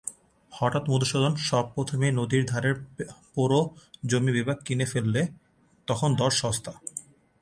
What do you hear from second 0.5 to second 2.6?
হঠাৎ মধুসূদন সব-প্রথমেই নদীর